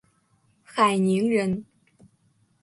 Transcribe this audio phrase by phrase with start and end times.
[0.63, 1.63] 海宁人。